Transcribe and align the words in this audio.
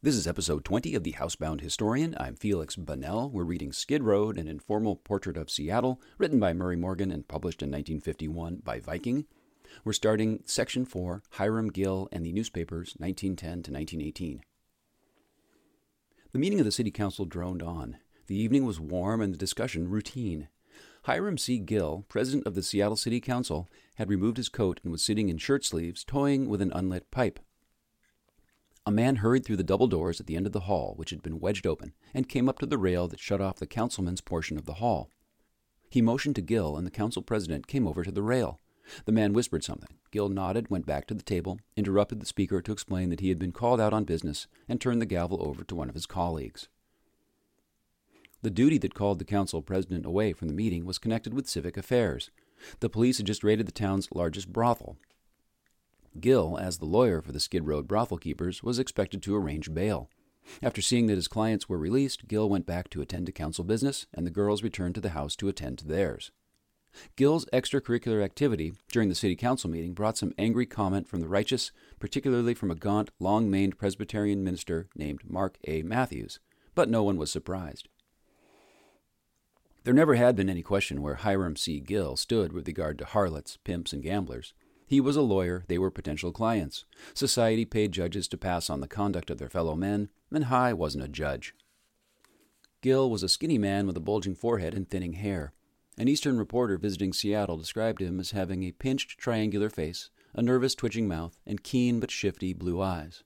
This 0.00 0.14
is 0.14 0.28
episode 0.28 0.64
20 0.64 0.94
of 0.94 1.02
The 1.02 1.14
Housebound 1.14 1.60
Historian. 1.60 2.14
I'm 2.20 2.36
Felix 2.36 2.76
Bunnell. 2.76 3.30
We're 3.32 3.42
reading 3.42 3.72
Skid 3.72 4.04
Road, 4.04 4.38
an 4.38 4.46
informal 4.46 4.94
portrait 4.94 5.36
of 5.36 5.50
Seattle, 5.50 6.00
written 6.18 6.38
by 6.38 6.52
Murray 6.52 6.76
Morgan 6.76 7.10
and 7.10 7.26
published 7.26 7.62
in 7.62 7.70
1951 7.70 8.62
by 8.62 8.78
Viking. 8.78 9.26
We're 9.84 9.92
starting 9.92 10.44
section 10.44 10.84
4, 10.84 11.24
Hiram 11.30 11.72
Gill 11.72 12.08
and 12.12 12.24
the 12.24 12.30
Newspapers, 12.30 12.94
1910 12.98 13.48
to 13.64 13.72
1918. 13.72 14.42
The 16.30 16.38
meeting 16.38 16.60
of 16.60 16.64
the 16.64 16.70
city 16.70 16.92
council 16.92 17.24
droned 17.24 17.64
on. 17.64 17.96
The 18.28 18.40
evening 18.40 18.64
was 18.64 18.78
warm 18.78 19.20
and 19.20 19.34
the 19.34 19.38
discussion 19.38 19.90
routine. 19.90 20.46
Hiram 21.06 21.38
C. 21.38 21.58
Gill, 21.58 22.04
president 22.08 22.46
of 22.46 22.54
the 22.54 22.62
Seattle 22.62 22.96
City 22.96 23.20
Council, 23.20 23.68
had 23.96 24.10
removed 24.10 24.36
his 24.36 24.48
coat 24.48 24.78
and 24.84 24.92
was 24.92 25.02
sitting 25.02 25.28
in 25.28 25.38
shirt 25.38 25.64
sleeves, 25.64 26.04
toying 26.04 26.48
with 26.48 26.62
an 26.62 26.70
unlit 26.72 27.10
pipe. 27.10 27.40
A 28.88 28.90
man 28.90 29.16
hurried 29.16 29.44
through 29.44 29.58
the 29.58 29.62
double 29.62 29.86
doors 29.86 30.18
at 30.18 30.26
the 30.26 30.34
end 30.34 30.46
of 30.46 30.54
the 30.54 30.60
hall, 30.60 30.94
which 30.96 31.10
had 31.10 31.20
been 31.20 31.40
wedged 31.40 31.66
open, 31.66 31.92
and 32.14 32.26
came 32.26 32.48
up 32.48 32.58
to 32.60 32.64
the 32.64 32.78
rail 32.78 33.06
that 33.08 33.20
shut 33.20 33.38
off 33.38 33.56
the 33.56 33.66
councilman's 33.66 34.22
portion 34.22 34.56
of 34.56 34.64
the 34.64 34.80
hall. 34.80 35.10
He 35.90 36.00
motioned 36.00 36.36
to 36.36 36.40
Gill, 36.40 36.74
and 36.74 36.86
the 36.86 36.90
council 36.90 37.20
president 37.20 37.66
came 37.66 37.86
over 37.86 38.02
to 38.02 38.10
the 38.10 38.22
rail. 38.22 38.60
The 39.04 39.12
man 39.12 39.34
whispered 39.34 39.62
something. 39.62 39.98
Gill 40.10 40.30
nodded, 40.30 40.70
went 40.70 40.86
back 40.86 41.06
to 41.08 41.14
the 41.14 41.22
table, 41.22 41.58
interrupted 41.76 42.20
the 42.20 42.24
speaker 42.24 42.62
to 42.62 42.72
explain 42.72 43.10
that 43.10 43.20
he 43.20 43.28
had 43.28 43.38
been 43.38 43.52
called 43.52 43.78
out 43.78 43.92
on 43.92 44.04
business, 44.04 44.46
and 44.66 44.80
turned 44.80 45.02
the 45.02 45.04
gavel 45.04 45.46
over 45.46 45.64
to 45.64 45.74
one 45.74 45.90
of 45.90 45.94
his 45.94 46.06
colleagues. 46.06 46.70
The 48.40 48.48
duty 48.48 48.78
that 48.78 48.94
called 48.94 49.18
the 49.18 49.26
council 49.26 49.60
president 49.60 50.06
away 50.06 50.32
from 50.32 50.48
the 50.48 50.54
meeting 50.54 50.86
was 50.86 50.96
connected 50.96 51.34
with 51.34 51.46
civic 51.46 51.76
affairs. 51.76 52.30
The 52.80 52.88
police 52.88 53.18
had 53.18 53.26
just 53.26 53.44
raided 53.44 53.66
the 53.66 53.72
town's 53.72 54.08
largest 54.14 54.50
brothel. 54.50 54.96
Gill, 56.20 56.58
as 56.58 56.78
the 56.78 56.84
lawyer 56.84 57.22
for 57.22 57.32
the 57.32 57.40
Skid 57.40 57.66
Road 57.66 57.86
brothel 57.86 58.18
keepers, 58.18 58.62
was 58.62 58.78
expected 58.78 59.22
to 59.22 59.36
arrange 59.36 59.72
bail. 59.72 60.08
After 60.62 60.80
seeing 60.80 61.06
that 61.06 61.16
his 61.16 61.28
clients 61.28 61.68
were 61.68 61.78
released, 61.78 62.26
Gill 62.26 62.48
went 62.48 62.66
back 62.66 62.88
to 62.90 63.00
attend 63.00 63.26
to 63.26 63.32
council 63.32 63.64
business, 63.64 64.06
and 64.14 64.26
the 64.26 64.30
girls 64.30 64.62
returned 64.62 64.94
to 64.94 65.00
the 65.00 65.10
house 65.10 65.36
to 65.36 65.48
attend 65.48 65.78
to 65.78 65.86
theirs. 65.86 66.30
Gill's 67.16 67.44
extracurricular 67.52 68.24
activity 68.24 68.72
during 68.90 69.08
the 69.08 69.14
city 69.14 69.36
council 69.36 69.70
meeting 69.70 69.92
brought 69.92 70.16
some 70.16 70.32
angry 70.38 70.66
comment 70.66 71.06
from 71.06 71.20
the 71.20 71.28
righteous, 71.28 71.70
particularly 71.98 72.54
from 72.54 72.70
a 72.70 72.74
gaunt, 72.74 73.10
long 73.20 73.50
maned 73.50 73.78
Presbyterian 73.78 74.42
minister 74.42 74.88
named 74.96 75.20
Mark 75.28 75.58
A. 75.64 75.82
Matthews, 75.82 76.40
but 76.74 76.88
no 76.88 77.02
one 77.02 77.16
was 77.16 77.30
surprised. 77.30 77.88
There 79.84 79.94
never 79.94 80.16
had 80.16 80.34
been 80.34 80.50
any 80.50 80.62
question 80.62 81.02
where 81.02 81.16
Hiram 81.16 81.56
C. 81.56 81.80
Gill 81.80 82.16
stood 82.16 82.52
with 82.52 82.66
regard 82.66 82.98
to 82.98 83.04
harlots, 83.04 83.58
pimps, 83.64 83.92
and 83.92 84.02
gamblers. 84.02 84.52
He 84.88 85.02
was 85.02 85.16
a 85.16 85.22
lawyer, 85.22 85.64
they 85.68 85.76
were 85.76 85.90
potential 85.90 86.32
clients. 86.32 86.86
Society 87.12 87.66
paid 87.66 87.92
judges 87.92 88.26
to 88.28 88.38
pass 88.38 88.70
on 88.70 88.80
the 88.80 88.88
conduct 88.88 89.28
of 89.28 89.36
their 89.36 89.50
fellow 89.50 89.76
men, 89.76 90.08
and 90.32 90.44
Hi 90.44 90.72
wasn't 90.72 91.04
a 91.04 91.08
judge. 91.08 91.54
Gill 92.80 93.10
was 93.10 93.22
a 93.22 93.28
skinny 93.28 93.58
man 93.58 93.86
with 93.86 93.98
a 93.98 94.00
bulging 94.00 94.34
forehead 94.34 94.72
and 94.72 94.88
thinning 94.88 95.12
hair. 95.12 95.52
An 95.98 96.08
Eastern 96.08 96.38
reporter 96.38 96.78
visiting 96.78 97.12
Seattle 97.12 97.58
described 97.58 98.00
him 98.00 98.18
as 98.18 98.30
having 98.30 98.62
a 98.62 98.72
pinched 98.72 99.18
triangular 99.18 99.68
face, 99.68 100.08
a 100.32 100.40
nervous 100.40 100.74
twitching 100.74 101.06
mouth, 101.06 101.38
and 101.44 101.62
keen 101.62 102.00
but 102.00 102.10
shifty 102.10 102.54
blue 102.54 102.80
eyes. 102.80 103.24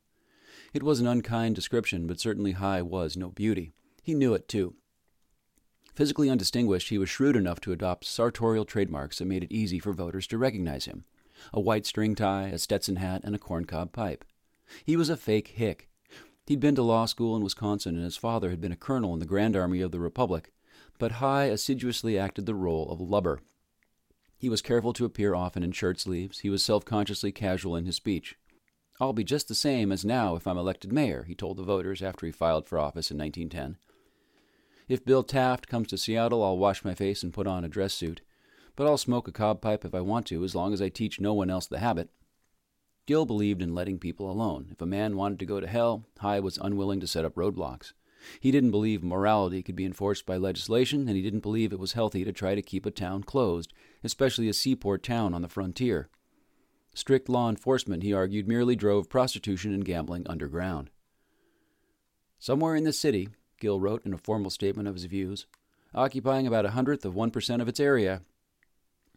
It 0.75 0.83
was 0.83 0.99
an 0.99 1.07
unkind 1.07 1.55
description, 1.55 2.09
but 2.09 2.19
certainly 2.19 2.53
Hi 2.53 2.83
was 2.83 3.17
no 3.17 3.31
beauty. 3.31 3.73
He 4.03 4.15
knew 4.15 4.35
it, 4.35 4.49
too. 4.49 4.75
Physically 5.95 6.29
undistinguished, 6.29 6.89
he 6.89 6.99
was 6.99 7.09
shrewd 7.09 7.37
enough 7.37 7.61
to 7.61 7.73
adopt 7.73 8.05
sartorial 8.05 8.65
trademarks 8.65 9.19
that 9.19 9.27
made 9.27 9.45
it 9.45 9.53
easy 9.53 9.79
for 9.79 9.93
voters 9.93 10.27
to 10.27 10.39
recognize 10.39 10.87
him 10.87 11.05
a 11.53 11.61
white 11.61 11.87
string 11.87 12.15
tie, 12.15 12.49
a 12.49 12.59
Stetson 12.59 12.97
hat, 12.97 13.23
and 13.25 13.35
a 13.35 13.39
corncob 13.39 13.93
pipe. 13.93 14.25
He 14.85 14.97
was 14.97 15.09
a 15.09 15.17
fake 15.17 15.49
hick. 15.49 15.89
He'd 16.47 16.61
been 16.61 16.75
to 16.75 16.83
law 16.83 17.07
school 17.07 17.37
in 17.37 17.43
Wisconsin, 17.43 17.95
and 17.95 18.05
his 18.05 18.17
father 18.17 18.51
had 18.51 18.61
been 18.61 18.73
a 18.73 18.77
colonel 18.77 19.13
in 19.15 19.21
the 19.21 19.27
Grand 19.27 19.57
Army 19.57 19.81
of 19.81 19.93
the 19.93 20.01
Republic, 20.01 20.53
but 20.99 21.13
Hi 21.13 21.45
assiduously 21.45 22.19
acted 22.19 22.47
the 22.47 22.55
role 22.55 22.91
of 22.91 23.01
lubber. 23.01 23.41
He 24.37 24.49
was 24.49 24.61
careful 24.61 24.93
to 24.95 25.05
appear 25.05 25.35
often 25.35 25.63
in 25.63 25.73
shirt 25.73 26.01
sleeves. 26.01 26.41
He 26.41 26.51
was 26.51 26.65
self 26.65 26.85
consciously 26.85 27.31
casual 27.31 27.77
in 27.77 27.87
his 27.87 27.97
speech. 27.97 28.37
I'll 29.01 29.13
be 29.13 29.25
just 29.25 29.49
the 29.49 29.55
same 29.55 29.93
as 29.93 30.05
now 30.05 30.35
if 30.37 30.47
I'm 30.47 30.59
elected 30.59 30.93
mayor, 30.93 31.25
he 31.25 31.35
told 31.35 31.57
the 31.57 31.63
voters 31.63 32.03
after 32.03 32.27
he 32.27 32.33
filed 32.33 32.67
for 32.67 32.79
office 32.79 33.11
in 33.11 33.19
1910. 33.19 33.79
If 34.89 35.05
Bill 35.05 35.23
Taft 35.23 35.69
comes 35.69 35.89
to 35.89 35.99
Seattle, 35.99 36.43
I'll 36.43 36.59
wash 36.59 36.85
my 36.85 36.95
face 36.95 37.23
and 37.23 37.33
put 37.33 37.47
on 37.47 37.65
a 37.65 37.69
dress 37.69 37.95
suit 37.95 38.21
but 38.77 38.87
I'll 38.87 38.99
smoke 38.99 39.29
a 39.29 39.33
cob 39.33 39.61
pipe 39.61 39.85
if 39.85 39.95
I 39.95 40.01
want 40.01 40.27
to, 40.27 40.45
as 40.45 40.55
long 40.55 40.73
as 40.73 40.81
I 40.81 40.89
teach 40.89 41.21
no 41.21 41.35
one 41.35 41.51
else 41.51 41.67
the 41.67 41.79
habit. 41.79 42.11
Gill 43.07 43.27
believed 43.27 43.61
in 43.63 43.75
letting 43.75 43.99
people 43.99 44.31
alone. 44.31 44.69
If 44.71 44.81
a 44.81 44.87
man 44.87 45.17
wanted 45.17 45.39
to 45.41 45.47
go 45.47 45.61
to 45.61 45.67
hell, 45.67 46.05
Hi 46.21 46.39
was 46.41 46.59
unwilling 46.59 47.01
to 47.01 47.07
set 47.07 47.25
up 47.25 47.35
roadblocks. 47.35 47.93
He 48.39 48.53
didn't 48.53 48.71
believe 48.71 49.03
morality 49.03 49.63
could 49.63 49.75
be 49.75 49.85
enforced 49.85 50.25
by 50.25 50.37
legislation, 50.37 51.09
and 51.09 51.17
he 51.17 51.23
didn't 51.23 51.41
believe 51.41 51.73
it 51.73 51.81
was 51.81 51.95
healthy 51.95 52.25
to 52.25 52.33
try 52.33 52.55
to 52.55 52.63
keep 52.63 52.87
a 52.87 52.91
town 52.93 53.25
closed, 53.25 53.73
especially 54.05 54.49
a 54.49 54.55
seaport 54.55 55.03
town 55.03 55.35
on 55.35 55.43
the 55.43 55.49
frontier. 55.49 56.09
Strict 56.95 57.29
law 57.29 57.49
enforcement, 57.49 58.03
he 58.03 58.13
argued, 58.13 58.47
merely 58.47 58.77
drove 58.77 59.09
prostitution 59.09 59.73
and 59.75 59.85
gambling 59.85 60.27
underground. 60.29 60.91
Somewhere 62.39 62.77
in 62.77 62.85
the 62.85 62.93
city, 62.93 63.29
Gill 63.59 63.81
wrote 63.81 64.05
in 64.05 64.13
a 64.13 64.19
formal 64.19 64.51
statement 64.51 64.89
of 64.89 64.95
his 64.95 65.05
views, 65.05 65.47
occupying 65.95 66.47
about 66.47 66.67
a 66.67 66.71
hundredth 66.73 67.05
of 67.05 67.15
one 67.15 67.31
percent 67.31 67.63
of 67.63 67.69
its 67.69 67.81
area, 67.81 68.23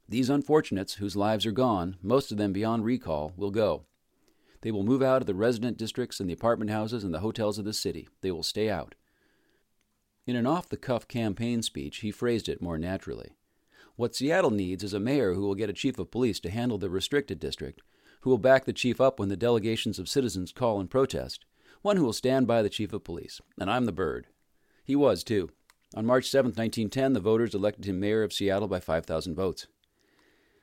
these 0.08 0.30
unfortunates, 0.30 0.96
whose 0.96 1.16
lives 1.16 1.46
are 1.46 1.52
gone, 1.52 1.98
most 2.02 2.32
of 2.32 2.38
them 2.38 2.54
beyond 2.54 2.86
recall, 2.86 3.34
will 3.36 3.52
go. 3.52 3.86
They 4.62 4.72
will 4.72 4.84
move 4.84 5.02
out 5.02 5.22
of 5.22 5.28
the 5.28 5.36
resident 5.36 5.78
districts 5.78 6.20
and 6.20 6.30
the 6.30 6.34
apartment 6.34 6.72
houses 6.72 7.04
and 7.04 7.14
the 7.14 7.20
hotels 7.20 7.58
of 7.58 7.66
the 7.66 7.74
city. 7.74 8.08
They 8.22 8.32
will 8.32 8.44
stay 8.44 8.70
out. 8.70 8.96
In 10.28 10.36
an 10.36 10.48
off 10.48 10.70
the 10.70 10.78
cuff 10.78 11.08
campaign 11.08 11.62
speech, 11.62 11.98
he 11.98 12.12
phrased 12.12 12.50
it 12.50 12.62
more 12.62 12.78
naturally. 12.78 13.34
What 13.96 14.16
Seattle 14.16 14.52
needs 14.52 14.84
is 14.84 14.94
a 14.94 15.00
mayor 15.00 15.34
who 15.34 15.42
will 15.42 15.56
get 15.56 15.70
a 15.70 15.74
chief 15.74 16.00
of 16.00 16.12
police 16.12 16.40
to 16.42 16.50
handle 16.50 16.78
the 16.78 16.90
restricted 16.90 17.40
district, 17.40 17.82
who 18.22 18.30
will 18.30 18.40
back 18.40 18.66
the 18.66 18.74
chief 18.74 19.00
up 19.00 19.20
when 19.20 19.30
the 19.30 19.38
delegations 19.38 20.00
of 20.00 20.10
citizens 20.10 20.52
call 20.52 20.80
and 20.80 20.90
protest, 20.90 21.46
one 21.82 21.98
who 21.98 22.04
will 22.04 22.12
stand 22.12 22.48
by 22.48 22.62
the 22.62 22.70
chief 22.70 22.92
of 22.92 23.04
police. 23.04 23.40
And 23.60 23.70
I'm 23.70 23.86
the 23.86 23.92
bird. 23.92 24.28
He 24.84 24.96
was, 24.96 25.24
too. 25.24 25.52
On 25.96 26.06
March 26.06 26.28
7, 26.28 26.50
1910, 26.50 27.14
the 27.14 27.20
voters 27.20 27.54
elected 27.54 27.86
him 27.86 28.00
mayor 28.00 28.24
of 28.24 28.34
Seattle 28.34 28.68
by 28.68 28.80
5,000 28.80 29.36
votes. 29.36 29.68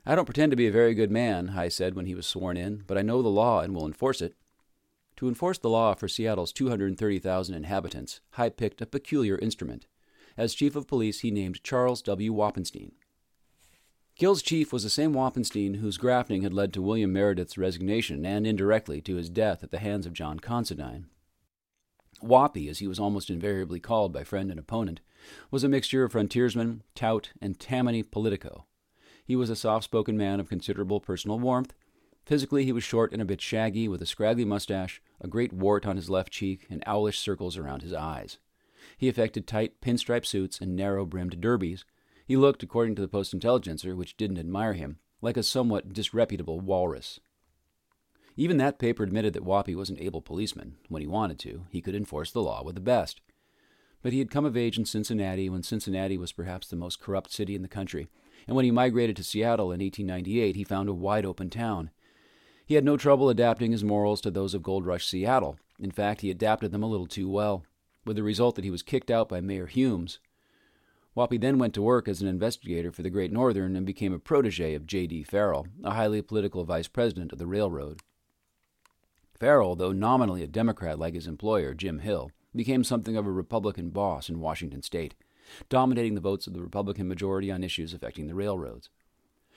I 0.05 0.17
don't 0.17 0.25
pretend 0.25 0.51
to 0.51 0.57
be 0.57 0.67
a 0.67 0.73
very 0.73 0.95
good 0.95 1.13
man, 1.13 1.49
Hi 1.49 1.69
said 1.69 1.95
when 1.95 2.07
he 2.07 2.15
was 2.17 2.27
sworn 2.27 2.57
in, 2.57 2.83
but 2.89 2.99
I 2.99 3.03
know 3.03 3.23
the 3.23 3.29
law 3.29 3.61
and 3.61 3.73
will 3.73 3.87
enforce 3.87 4.21
it. 4.21 4.35
To 5.17 5.29
enforce 5.29 5.59
the 5.59 5.71
law 5.71 5.95
for 5.95 6.09
Seattle's 6.09 6.53
230,000 6.53 7.55
inhabitants, 7.55 8.21
Hi 8.33 8.49
picked 8.49 8.83
a 8.83 8.87
peculiar 8.87 9.39
instrument. 9.39 9.87
As 10.37 10.55
chief 10.55 10.75
of 10.75 10.89
police, 10.89 11.21
he 11.21 11.31
named 11.31 11.63
Charles 11.63 12.03
W. 12.03 12.33
Wappenstein. 12.33 12.93
Gill's 14.19 14.43
chief 14.43 14.73
was 14.73 14.83
the 14.83 14.91
same 14.91 15.13
Wappenstein 15.13 15.77
whose 15.77 15.99
grafting 15.99 16.43
had 16.43 16.53
led 16.53 16.73
to 16.73 16.83
William 16.83 17.13
Meredith's 17.13 17.57
resignation 17.57 18.27
and 18.27 18.45
indirectly 18.45 19.01
to 19.03 19.15
his 19.15 19.31
death 19.31 19.63
at 19.63 19.71
the 19.71 19.79
hands 19.79 20.05
of 20.05 20.13
John 20.13 20.41
Considine. 20.41 21.07
Wappy, 22.23 22.69
as 22.69 22.81
he 22.81 22.89
was 22.89 22.99
almost 22.99 23.31
invariably 23.31 23.79
called 23.79 24.13
by 24.13 24.25
friend 24.25 24.51
and 24.51 24.59
opponent, 24.59 25.01
was 25.53 25.63
a 25.63 25.69
mixture 25.69 26.03
of 26.03 26.13
frontiersman, 26.13 26.83
tout, 26.97 27.31
and 27.41 27.61
Tammany 27.61 28.03
politico. 28.03 28.67
He 29.25 29.37
was 29.37 29.51
a 29.51 29.57
soft 29.57 29.85
spoken 29.85 30.17
man 30.17 30.41
of 30.41 30.49
considerable 30.49 31.01
personal 31.01 31.39
warmth. 31.39 31.75
Physically, 32.25 32.65
he 32.65 32.73
was 32.73 32.85
short 32.85 33.13
and 33.13 33.21
a 33.21 33.25
bit 33.25 33.41
shaggy, 33.41 33.89
with 33.89 34.03
a 34.03 34.07
scraggly 34.07 34.45
mustache, 34.45 35.03
a 35.21 35.29
great 35.29 35.53
wart 35.53 35.87
on 35.87 35.97
his 35.97 36.11
left 36.11 36.33
cheek, 36.33 36.67
and 36.71 36.83
owlish 36.87 37.19
circles 37.19 37.57
around 37.57 37.83
his 37.83 37.93
eyes. 37.93 38.39
He 38.97 39.09
affected 39.09 39.47
tight 39.47 39.81
pinstripe 39.81 40.27
suits 40.27 40.61
and 40.61 40.77
narrow 40.77 41.05
brimmed 41.07 41.41
derbies. 41.41 41.85
He 42.27 42.37
looked, 42.37 42.63
according 42.63 42.95
to 42.97 43.03
the 43.03 43.09
Post 43.09 43.33
Intelligencer, 43.33 43.97
which 43.97 44.17
didn't 44.17 44.39
admire 44.39 44.75
him, 44.75 44.99
like 45.21 45.37
a 45.37 45.43
somewhat 45.43 45.93
disreputable 45.93 46.61
walrus. 46.61 47.21
Even 48.37 48.57
that 48.57 48.79
paper 48.79 49.03
admitted 49.03 49.35
that 49.35 49.45
Wappy 49.45 49.75
was 49.75 49.91
an 49.91 49.99
able 50.01 50.23
policeman. 50.23 50.77
When 50.89 51.03
he 51.03 51.09
wanted 51.09 51.39
to, 51.41 51.67
he 51.71 51.83
could 51.83 51.95
enforce 51.95 52.31
the 52.31 52.43
law 52.43 52.63
with 52.65 52.75
the 52.75 52.81
best. 52.81 53.21
But 54.03 54.13
he 54.13 54.19
had 54.19 54.31
come 54.31 54.45
of 54.45 54.57
age 54.57 54.79
in 54.79 54.85
Cincinnati 54.85 55.49
when 55.49 55.63
Cincinnati 55.63 56.19
was 56.19 56.33
perhaps 56.33 56.67
the 56.67 56.77
most 56.77 57.01
corrupt 57.01 57.31
city 57.31 57.55
in 57.55 57.63
the 57.63 57.69
country, 57.69 58.09
and 58.47 58.57
when 58.57 58.65
he 58.65 58.71
migrated 58.71 59.17
to 59.17 59.25
Seattle 59.25 59.67
in 59.67 59.81
1898, 59.81 60.57
he 60.57 60.65
found 60.65 60.89
a 60.89 60.95
wide 60.95 61.25
open 61.25 61.51
town. 61.51 61.91
He 62.67 62.75
had 62.75 62.85
no 62.85 62.97
trouble 62.97 63.29
adapting 63.29 63.73
his 63.73 63.85
morals 63.85 64.21
to 64.23 64.31
those 64.31 64.55
of 64.55 64.63
Gold 64.63 64.87
Rush 64.87 65.07
Seattle. 65.07 65.59
In 65.79 65.91
fact, 65.91 66.21
he 66.21 66.31
adapted 66.31 66.73
them 66.73 66.83
a 66.83 66.87
little 66.87 67.07
too 67.07 67.29
well, 67.29 67.65
with 68.05 68.17
the 68.17 68.23
result 68.23 68.55
that 68.57 68.65
he 68.65 68.71
was 68.71 68.83
kicked 68.83 69.11
out 69.11 69.29
by 69.29 69.41
Mayor 69.41 69.67
Humes. 69.67 70.19
Wappy 71.17 71.39
then 71.39 71.59
went 71.59 71.75
to 71.75 71.83
work 71.83 72.09
as 72.09 72.23
an 72.23 72.29
investigator 72.29 72.91
for 72.91 73.03
the 73.03 73.11
Great 73.11 73.33
Northern 73.33 73.77
and 73.77 73.85
became 73.85 74.15
a 74.15 74.19
protege 74.19 74.75
of 74.75 74.87
J.D. 74.87 75.25
Farrell, 75.25 75.67
a 75.85 75.91
highly 75.93 76.23
political 76.23 76.65
vice 76.65 76.89
president 76.89 77.33
of 77.33 77.39
the 77.39 77.47
railroad. 77.47 78.01
Farrell, 79.39 79.77
though 79.77 79.93
nominally 79.93 80.43
a 80.43 80.47
Democrat 80.47 80.99
like 80.99 81.15
his 81.15 81.27
employer, 81.27 81.75
Jim 81.75 81.99
Hill, 81.99 82.31
became 82.55 82.85
something 82.85 83.17
of 83.17 83.27
a 83.27 83.31
Republican 83.31 83.91
boss 83.91 84.31
in 84.31 84.41
Washington 84.41 84.83
state 84.83 85.15
dominating 85.69 86.15
the 86.15 86.21
votes 86.21 86.47
of 86.47 86.55
the 86.55 86.63
Republican 86.63 87.09
majority 87.09 87.51
on 87.51 87.65
issues 87.65 87.95
affecting 87.95 88.27
the 88.27 88.35
railroads. 88.35 88.89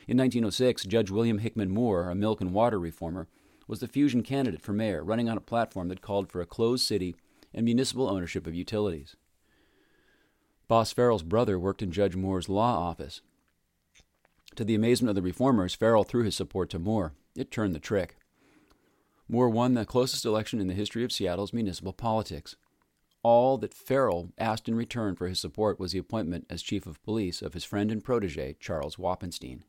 In 0.07 0.17
1906, 0.17 0.83
Judge 0.85 1.09
William 1.09 1.39
Hickman 1.39 1.71
Moore, 1.71 2.09
a 2.09 2.15
milk 2.15 2.41
and 2.41 2.53
water 2.53 2.79
reformer, 2.79 3.27
was 3.67 3.79
the 3.79 3.87
fusion 3.87 4.21
candidate 4.21 4.61
for 4.61 4.73
mayor, 4.73 5.03
running 5.03 5.29
on 5.29 5.37
a 5.37 5.41
platform 5.41 5.87
that 5.87 6.01
called 6.01 6.29
for 6.29 6.41
a 6.41 6.45
closed 6.45 6.85
city 6.85 7.15
and 7.53 7.65
municipal 7.65 8.09
ownership 8.09 8.45
of 8.45 8.53
utilities. 8.53 9.15
Boss 10.67 10.91
Farrell's 10.91 11.23
brother 11.23 11.57
worked 11.57 11.81
in 11.81 11.91
Judge 11.91 12.15
Moore's 12.15 12.49
law 12.49 12.77
office. 12.77 13.21
To 14.55 14.63
the 14.63 14.75
amazement 14.75 15.09
of 15.09 15.15
the 15.15 15.21
reformers, 15.21 15.75
Farrell 15.75 16.03
threw 16.03 16.23
his 16.23 16.35
support 16.35 16.69
to 16.71 16.79
Moore. 16.79 17.13
It 17.35 17.51
turned 17.51 17.75
the 17.75 17.79
trick. 17.79 18.15
Moore 19.27 19.49
won 19.49 19.73
the 19.73 19.85
closest 19.85 20.25
election 20.25 20.61
in 20.61 20.67
the 20.67 20.73
history 20.73 21.03
of 21.03 21.11
Seattle's 21.11 21.53
municipal 21.53 21.93
politics. 21.93 22.55
All 23.27 23.57
that 23.57 23.73
Farrell 23.73 24.31
asked 24.37 24.69
in 24.69 24.75
return 24.75 25.15
for 25.15 25.27
his 25.27 25.39
support 25.39 25.79
was 25.79 25.93
the 25.93 25.97
appointment 25.97 26.45
as 26.47 26.61
chief 26.61 26.85
of 26.85 27.01
police 27.01 27.41
of 27.41 27.55
his 27.55 27.63
friend 27.63 27.91
and 27.91 28.03
protege, 28.03 28.55
Charles 28.59 28.97
Wappenstein. 28.97 29.63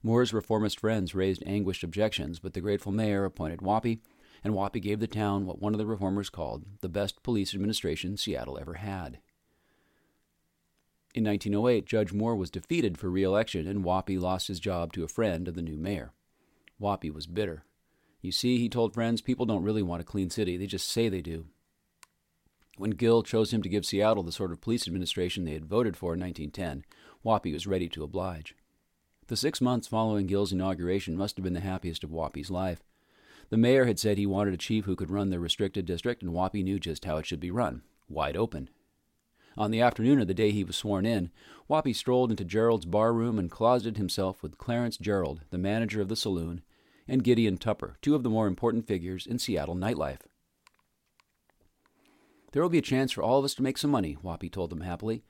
Moore's 0.00 0.32
reformist 0.32 0.78
friends 0.78 1.12
raised 1.12 1.42
anguished 1.44 1.82
objections, 1.82 2.38
but 2.38 2.52
the 2.52 2.60
grateful 2.60 2.92
mayor 2.92 3.24
appointed 3.24 3.58
Wappy, 3.58 3.98
and 4.44 4.54
Wappy 4.54 4.80
gave 4.80 5.00
the 5.00 5.08
town 5.08 5.44
what 5.44 5.60
one 5.60 5.74
of 5.74 5.78
the 5.78 5.86
reformers 5.86 6.30
called 6.30 6.62
the 6.82 6.88
best 6.88 7.20
police 7.24 7.52
administration 7.52 8.16
Seattle 8.16 8.60
ever 8.60 8.74
had. 8.74 9.18
In 11.12 11.24
1908, 11.24 11.84
Judge 11.84 12.12
Moore 12.12 12.36
was 12.36 12.48
defeated 12.48 12.96
for 12.96 13.10
re 13.10 13.24
election, 13.24 13.66
and 13.66 13.84
Wappy 13.84 14.20
lost 14.20 14.46
his 14.46 14.60
job 14.60 14.92
to 14.92 15.02
a 15.02 15.08
friend 15.08 15.48
of 15.48 15.56
the 15.56 15.62
new 15.62 15.76
mayor. 15.76 16.12
Wappy 16.80 17.12
was 17.12 17.26
bitter. 17.26 17.64
You 18.22 18.30
see, 18.30 18.58
he 18.58 18.68
told 18.68 18.94
friends, 18.94 19.20
people 19.20 19.46
don't 19.46 19.64
really 19.64 19.82
want 19.82 20.00
a 20.00 20.04
clean 20.04 20.30
city, 20.30 20.56
they 20.56 20.68
just 20.68 20.88
say 20.88 21.08
they 21.08 21.22
do. 21.22 21.46
When 22.80 22.92
Gill 22.92 23.22
chose 23.22 23.52
him 23.52 23.60
to 23.60 23.68
give 23.68 23.84
Seattle 23.84 24.22
the 24.22 24.32
sort 24.32 24.52
of 24.52 24.62
police 24.62 24.88
administration 24.88 25.44
they 25.44 25.52
had 25.52 25.66
voted 25.66 25.98
for 25.98 26.14
in 26.14 26.20
1910, 26.20 26.82
Wappy 27.22 27.52
was 27.52 27.66
ready 27.66 27.90
to 27.90 28.02
oblige. 28.02 28.54
The 29.26 29.36
six 29.36 29.60
months 29.60 29.86
following 29.86 30.26
Gill's 30.26 30.50
inauguration 30.50 31.14
must 31.14 31.36
have 31.36 31.44
been 31.44 31.52
the 31.52 31.60
happiest 31.60 32.04
of 32.04 32.10
Wappy's 32.10 32.50
life. 32.50 32.82
The 33.50 33.58
mayor 33.58 33.84
had 33.84 33.98
said 33.98 34.16
he 34.16 34.24
wanted 34.24 34.54
a 34.54 34.56
chief 34.56 34.86
who 34.86 34.96
could 34.96 35.10
run 35.10 35.28
the 35.28 35.38
restricted 35.38 35.84
district, 35.84 36.22
and 36.22 36.32
Wappy 36.32 36.64
knew 36.64 36.80
just 36.80 37.04
how 37.04 37.18
it 37.18 37.26
should 37.26 37.38
be 37.38 37.50
run 37.50 37.82
wide 38.08 38.34
open. 38.34 38.70
On 39.58 39.70
the 39.70 39.82
afternoon 39.82 40.18
of 40.18 40.26
the 40.26 40.32
day 40.32 40.50
he 40.50 40.64
was 40.64 40.74
sworn 40.74 41.04
in, 41.04 41.30
Wappy 41.68 41.94
strolled 41.94 42.30
into 42.30 42.46
Gerald's 42.46 42.86
bar 42.86 43.12
room 43.12 43.38
and 43.38 43.50
closeted 43.50 43.98
himself 43.98 44.42
with 44.42 44.56
Clarence 44.56 44.96
Gerald, 44.96 45.42
the 45.50 45.58
manager 45.58 46.00
of 46.00 46.08
the 46.08 46.16
saloon, 46.16 46.62
and 47.06 47.24
Gideon 47.24 47.58
Tupper, 47.58 47.98
two 48.00 48.14
of 48.14 48.22
the 48.22 48.30
more 48.30 48.46
important 48.46 48.86
figures 48.86 49.26
in 49.26 49.38
Seattle 49.38 49.76
nightlife. 49.76 50.20
There 52.52 52.62
will 52.62 52.68
be 52.68 52.78
a 52.78 52.82
chance 52.82 53.12
for 53.12 53.22
all 53.22 53.38
of 53.38 53.44
us 53.44 53.54
to 53.54 53.62
make 53.62 53.78
some 53.78 53.90
money, 53.90 54.16
Wappy 54.22 54.50
told 54.50 54.70
them 54.70 54.80
happily. 54.80 55.22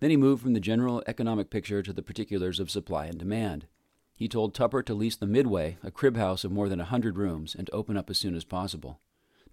Then 0.00 0.10
he 0.10 0.16
moved 0.16 0.42
from 0.42 0.54
the 0.54 0.60
general 0.60 1.02
economic 1.06 1.50
picture 1.50 1.82
to 1.82 1.92
the 1.92 2.02
particulars 2.02 2.60
of 2.60 2.70
supply 2.70 3.06
and 3.06 3.18
demand. 3.18 3.66
He 4.14 4.28
told 4.28 4.54
Tupper 4.54 4.82
to 4.82 4.94
lease 4.94 5.16
the 5.16 5.26
Midway, 5.26 5.78
a 5.82 5.90
crib 5.90 6.16
house 6.16 6.42
of 6.42 6.50
more 6.50 6.68
than 6.68 6.80
a 6.80 6.84
hundred 6.84 7.16
rooms, 7.16 7.54
and 7.54 7.66
to 7.68 7.72
open 7.72 7.96
up 7.96 8.10
as 8.10 8.18
soon 8.18 8.34
as 8.34 8.44
possible. 8.44 8.98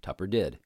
Tupper 0.02 0.26
did. 0.26 0.58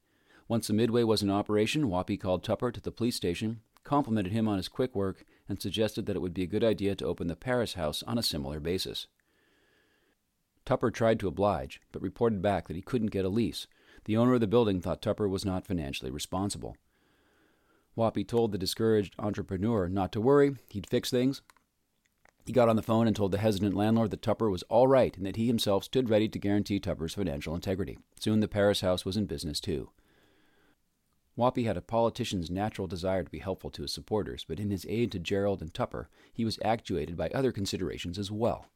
Once 0.48 0.66
the 0.66 0.72
Midway 0.72 1.02
was 1.02 1.22
in 1.22 1.30
operation, 1.30 1.84
Wappy 1.84 2.18
called 2.18 2.42
Tupper 2.42 2.72
to 2.72 2.80
the 2.80 2.90
police 2.90 3.16
station, 3.16 3.60
complimented 3.84 4.32
him 4.32 4.48
on 4.48 4.56
his 4.56 4.68
quick 4.68 4.94
work, 4.94 5.24
and 5.48 5.60
suggested 5.60 6.06
that 6.06 6.16
it 6.16 6.20
would 6.20 6.34
be 6.34 6.42
a 6.42 6.46
good 6.46 6.64
idea 6.64 6.94
to 6.94 7.06
open 7.06 7.26
the 7.26 7.36
Paris 7.36 7.74
House 7.74 8.02
on 8.04 8.18
a 8.18 8.22
similar 8.22 8.60
basis. 8.60 9.06
Tupper 10.64 10.90
tried 10.90 11.20
to 11.20 11.28
oblige, 11.28 11.80
but 11.92 12.02
reported 12.02 12.40
back 12.40 12.68
that 12.68 12.76
he 12.76 12.82
couldn't 12.82 13.10
get 13.10 13.24
a 13.24 13.28
lease. 13.28 13.66
The 14.04 14.16
owner 14.16 14.34
of 14.34 14.40
the 14.40 14.46
building 14.46 14.80
thought 14.80 15.02
Tupper 15.02 15.28
was 15.28 15.44
not 15.44 15.66
financially 15.66 16.10
responsible. 16.10 16.76
Wappy 17.96 18.26
told 18.26 18.52
the 18.52 18.58
discouraged 18.58 19.14
entrepreneur 19.18 19.88
not 19.88 20.12
to 20.12 20.20
worry, 20.20 20.56
he'd 20.70 20.88
fix 20.88 21.10
things. 21.10 21.42
He 22.46 22.52
got 22.52 22.68
on 22.68 22.76
the 22.76 22.82
phone 22.82 23.06
and 23.06 23.14
told 23.14 23.32
the 23.32 23.38
hesitant 23.38 23.76
landlord 23.76 24.10
that 24.10 24.22
Tupper 24.22 24.48
was 24.48 24.62
all 24.64 24.88
right 24.88 25.16
and 25.16 25.26
that 25.26 25.36
he 25.36 25.46
himself 25.46 25.84
stood 25.84 26.08
ready 26.08 26.28
to 26.28 26.38
guarantee 26.38 26.80
Tupper's 26.80 27.14
financial 27.14 27.54
integrity. 27.54 27.98
Soon 28.18 28.40
the 28.40 28.48
Paris 28.48 28.80
house 28.80 29.04
was 29.04 29.16
in 29.16 29.26
business 29.26 29.60
too. 29.60 29.90
Wappy 31.36 31.64
had 31.64 31.76
a 31.76 31.82
politician's 31.82 32.50
natural 32.50 32.88
desire 32.88 33.22
to 33.22 33.30
be 33.30 33.38
helpful 33.38 33.70
to 33.70 33.82
his 33.82 33.92
supporters, 33.92 34.44
but 34.48 34.58
in 34.58 34.70
his 34.70 34.84
aid 34.88 35.12
to 35.12 35.18
Gerald 35.18 35.60
and 35.62 35.72
Tupper, 35.72 36.08
he 36.32 36.44
was 36.44 36.58
actuated 36.64 37.16
by 37.16 37.28
other 37.28 37.52
considerations 37.52 38.18
as 38.18 38.30
well. 38.30 38.66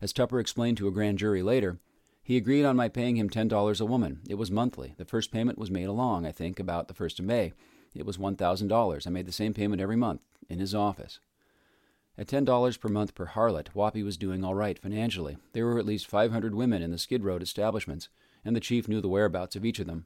As 0.00 0.12
Tupper 0.12 0.38
explained 0.38 0.76
to 0.76 0.88
a 0.88 0.92
grand 0.92 1.18
jury 1.18 1.42
later, 1.42 1.80
he 2.28 2.36
agreed 2.36 2.66
on 2.66 2.76
my 2.76 2.90
paying 2.90 3.16
him 3.16 3.30
$10 3.30 3.80
a 3.80 3.84
woman. 3.86 4.20
It 4.28 4.34
was 4.34 4.50
monthly. 4.50 4.92
The 4.98 5.06
first 5.06 5.32
payment 5.32 5.56
was 5.56 5.70
made 5.70 5.86
along, 5.86 6.26
I 6.26 6.30
think, 6.30 6.60
about 6.60 6.86
the 6.86 6.92
1st 6.92 7.20
of 7.20 7.24
May. 7.24 7.54
It 7.94 8.04
was 8.04 8.18
$1,000. 8.18 9.06
I 9.06 9.10
made 9.10 9.24
the 9.24 9.32
same 9.32 9.54
payment 9.54 9.80
every 9.80 9.96
month, 9.96 10.20
in 10.46 10.58
his 10.58 10.74
office. 10.74 11.20
At 12.18 12.26
$10 12.26 12.78
per 12.78 12.88
month 12.90 13.14
per 13.14 13.28
harlot, 13.28 13.68
Wappy 13.74 14.04
was 14.04 14.18
doing 14.18 14.44
all 14.44 14.54
right 14.54 14.78
financially. 14.78 15.38
There 15.54 15.64
were 15.64 15.78
at 15.78 15.86
least 15.86 16.06
500 16.06 16.54
women 16.54 16.82
in 16.82 16.90
the 16.90 16.98
Skid 16.98 17.24
Road 17.24 17.42
establishments, 17.42 18.10
and 18.44 18.54
the 18.54 18.60
chief 18.60 18.88
knew 18.88 19.00
the 19.00 19.08
whereabouts 19.08 19.56
of 19.56 19.64
each 19.64 19.78
of 19.78 19.86
them. 19.86 20.04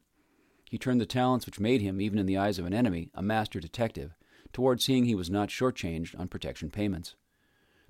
He 0.70 0.78
turned 0.78 1.00
the 1.00 1.06
talents 1.06 1.44
which 1.44 1.58
made 1.58 1.80
him, 1.80 2.00
even 2.00 2.20
in 2.20 2.26
the 2.26 2.38
eyes 2.38 2.60
of 2.60 2.66
an 2.66 2.72
enemy, 2.72 3.10
a 3.16 3.22
master 3.22 3.58
detective, 3.58 4.14
toward 4.52 4.80
seeing 4.80 5.06
he 5.06 5.16
was 5.16 5.28
not 5.28 5.48
shortchanged 5.48 6.16
on 6.20 6.28
protection 6.28 6.70
payments. 6.70 7.16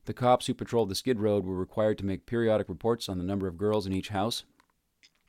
The 0.04 0.12
cops 0.12 0.46
who 0.46 0.54
patrolled 0.54 0.88
the 0.88 0.96
Skid 0.96 1.20
Road 1.20 1.44
were 1.44 1.54
required 1.54 1.96
to 1.98 2.04
make 2.04 2.26
periodic 2.26 2.68
reports 2.68 3.08
on 3.08 3.18
the 3.18 3.24
number 3.24 3.46
of 3.46 3.56
girls 3.56 3.86
in 3.86 3.92
each 3.92 4.08
house. 4.08 4.42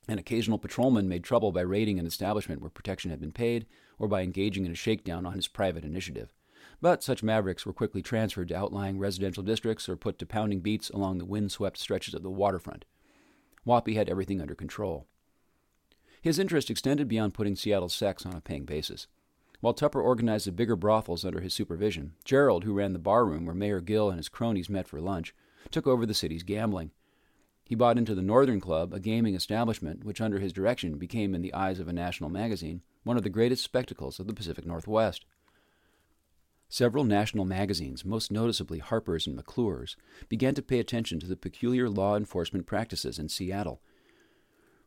An 0.08 0.18
occasional 0.18 0.58
patrolman 0.58 1.08
made 1.08 1.24
trouble 1.24 1.52
by 1.52 1.62
raiding 1.62 2.00
an 2.00 2.08
establishment 2.08 2.60
where 2.60 2.72
protection 2.72 3.12
had 3.12 3.22
been 3.22 3.32
paid, 3.32 3.68
or 4.00 4.08
by 4.08 4.22
engaging 4.22 4.66
in 4.66 4.72
a 4.72 4.76
shakedown 4.76 5.26
on 5.26 5.34
his 5.34 5.48
private 5.48 5.86
initiative. 5.86 6.34
But 6.82 7.04
such 7.04 7.24
mavericks 7.24 7.66
were 7.66 7.74
quickly 7.74 8.02
transferred 8.02 8.48
to 8.50 8.58
outlying 8.58 8.98
residential 8.98 9.44
districts 9.44 9.88
or 9.88 9.96
put 9.96 10.18
to 10.20 10.26
pounding 10.26 10.60
beats 10.60 10.90
along 10.90 11.20
the 11.20 11.26
wind-swept 11.26 11.78
stretches 11.78 12.14
of 12.14 12.24
the 12.24 12.32
waterfront. 12.32 12.84
Wappy 13.66 13.96
had 13.96 14.10
everything 14.10 14.42
under 14.42 14.56
control. 14.56 15.06
His 16.22 16.40
interest 16.40 16.70
extended 16.70 17.08
beyond 17.08 17.34
putting 17.34 17.56
Seattle's 17.56 17.94
sex 17.94 18.26
on 18.26 18.34
a 18.34 18.42
paying 18.42 18.66
basis. 18.66 19.08
While 19.64 19.74
Tupper 19.74 20.02
organized 20.02 20.46
the 20.46 20.52
bigger 20.52 20.76
brothels 20.76 21.24
under 21.24 21.40
his 21.40 21.54
supervision, 21.54 22.16
Gerald, 22.26 22.66
who 22.66 22.74
ran 22.74 22.92
the 22.92 23.00
barroom 23.00 23.46
where 23.46 23.56
Mayor 23.56 23.80
Gill 23.80 24.10
and 24.10 24.20
his 24.20 24.28
cronies 24.28 24.70
met 24.70 24.90
for 24.90 25.00
lunch, 25.00 25.34
took 25.72 25.88
over 25.88 26.06
the 26.06 26.14
city's 26.14 26.44
gambling. 26.44 26.92
He 27.64 27.74
bought 27.74 27.98
into 27.98 28.14
the 28.14 28.22
Northern 28.22 28.60
Club, 28.60 28.94
a 28.94 29.00
gaming 29.00 29.36
establishment 29.36 30.04
which, 30.04 30.20
under 30.20 30.40
his 30.40 30.52
direction, 30.52 30.98
became, 30.98 31.34
in 31.34 31.42
the 31.42 31.54
eyes 31.54 31.80
of 31.80 31.88
a 31.88 31.94
national 31.94 32.30
magazine, 32.30 32.82
one 33.06 33.16
of 33.16 33.24
the 33.24 33.30
greatest 33.30 33.64
spectacles 33.64 34.20
of 34.20 34.28
the 34.28 34.34
Pacific 34.34 34.66
Northwest. 34.66 35.24
Several 36.68 37.06
national 37.06 37.46
magazines, 37.46 38.04
most 38.04 38.34
noticeably 38.34 38.80
Harper's 38.80 39.28
and 39.28 39.36
McClure's, 39.38 39.96
began 40.28 40.56
to 40.56 40.62
pay 40.62 40.80
attention 40.80 41.22
to 41.22 41.28
the 41.28 41.38
peculiar 41.38 41.90
law 41.90 42.18
enforcement 42.18 42.66
practices 42.66 43.18
in 43.18 43.30
Seattle 43.30 43.82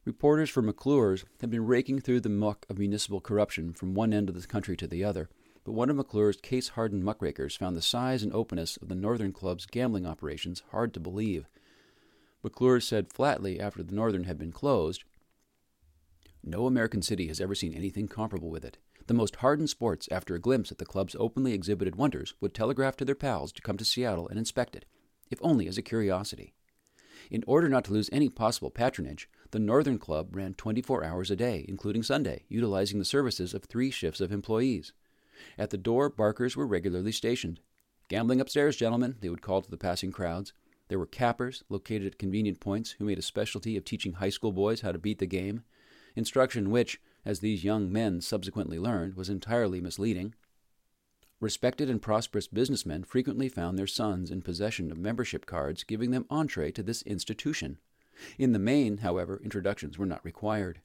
Reporters 0.06 0.50
for 0.50 0.62
McClure's 0.62 1.24
have 1.40 1.50
been 1.50 1.66
raking 1.66 1.98
through 1.98 2.20
the 2.20 2.28
muck 2.28 2.64
of 2.70 2.78
municipal 2.78 3.20
corruption 3.20 3.72
from 3.72 3.92
one 3.92 4.12
end 4.12 4.28
of 4.28 4.40
the 4.40 4.46
country 4.46 4.76
to 4.76 4.86
the 4.86 5.02
other, 5.02 5.28
but 5.64 5.72
one 5.72 5.90
of 5.90 5.96
McClure's 5.96 6.36
case 6.36 6.68
hardened 6.68 7.02
muckrakers 7.02 7.56
found 7.56 7.74
the 7.74 7.82
size 7.82 8.22
and 8.22 8.32
openness 8.32 8.76
of 8.76 8.86
the 8.88 8.94
Northern 8.94 9.32
Club's 9.32 9.66
gambling 9.66 10.06
operations 10.06 10.62
hard 10.70 10.94
to 10.94 11.00
believe. 11.00 11.48
McClure 12.44 12.78
said 12.78 13.12
flatly 13.12 13.58
after 13.58 13.82
the 13.82 13.96
Northern 13.96 14.22
had 14.24 14.38
been 14.38 14.52
closed 14.52 15.02
No 16.44 16.66
American 16.66 17.02
city 17.02 17.26
has 17.26 17.40
ever 17.40 17.56
seen 17.56 17.74
anything 17.74 18.06
comparable 18.06 18.48
with 18.48 18.64
it. 18.64 18.78
The 19.08 19.14
most 19.14 19.34
hardened 19.34 19.70
sports, 19.70 20.08
after 20.12 20.36
a 20.36 20.40
glimpse 20.40 20.70
at 20.70 20.78
the 20.78 20.86
club's 20.86 21.16
openly 21.18 21.52
exhibited 21.52 21.96
wonders, 21.96 22.32
would 22.40 22.54
telegraph 22.54 22.96
to 22.98 23.04
their 23.04 23.16
pals 23.16 23.50
to 23.54 23.62
come 23.62 23.76
to 23.76 23.84
Seattle 23.84 24.28
and 24.28 24.38
inspect 24.38 24.76
it, 24.76 24.84
if 25.32 25.40
only 25.42 25.66
as 25.66 25.76
a 25.76 25.82
curiosity. 25.82 26.54
In 27.28 27.42
order 27.48 27.68
not 27.68 27.84
to 27.86 27.92
lose 27.92 28.08
any 28.12 28.28
possible 28.28 28.70
patronage, 28.70 29.28
the 29.50 29.58
Northern 29.58 29.98
Club 29.98 30.34
ran 30.34 30.54
24 30.54 31.04
hours 31.04 31.30
a 31.30 31.36
day, 31.36 31.64
including 31.68 32.02
Sunday, 32.02 32.44
utilizing 32.48 32.98
the 32.98 33.04
services 33.04 33.54
of 33.54 33.64
three 33.64 33.90
shifts 33.90 34.20
of 34.20 34.32
employees. 34.32 34.92
At 35.58 35.70
the 35.70 35.76
door, 35.76 36.08
barkers 36.08 36.56
were 36.56 36.66
regularly 36.66 37.12
stationed. 37.12 37.60
Gambling 38.08 38.40
upstairs, 38.40 38.76
gentlemen, 38.76 39.16
they 39.20 39.28
would 39.28 39.42
call 39.42 39.62
to 39.62 39.70
the 39.70 39.76
passing 39.76 40.12
crowds. 40.12 40.52
There 40.88 40.98
were 40.98 41.06
cappers, 41.06 41.64
located 41.68 42.06
at 42.06 42.18
convenient 42.18 42.60
points, 42.60 42.92
who 42.92 43.04
made 43.04 43.18
a 43.18 43.22
specialty 43.22 43.76
of 43.76 43.84
teaching 43.84 44.14
high 44.14 44.30
school 44.30 44.52
boys 44.52 44.80
how 44.82 44.92
to 44.92 44.98
beat 44.98 45.18
the 45.18 45.26
game, 45.26 45.64
instruction 46.14 46.70
which, 46.70 47.00
as 47.24 47.40
these 47.40 47.64
young 47.64 47.92
men 47.92 48.20
subsequently 48.20 48.78
learned, 48.78 49.14
was 49.14 49.28
entirely 49.28 49.80
misleading. 49.80 50.34
Respected 51.40 51.90
and 51.90 52.00
prosperous 52.00 52.46
businessmen 52.46 53.04
frequently 53.04 53.48
found 53.48 53.78
their 53.78 53.86
sons 53.86 54.30
in 54.30 54.40
possession 54.40 54.90
of 54.90 54.96
membership 54.96 55.44
cards 55.44 55.84
giving 55.84 56.10
them 56.10 56.24
entree 56.30 56.70
to 56.72 56.82
this 56.82 57.02
institution. 57.02 57.78
In 58.38 58.52
the 58.52 58.58
main, 58.58 58.98
however, 58.98 59.40
introductions 59.42 59.98
were 59.98 60.06
not 60.06 60.24
required. 60.24 60.80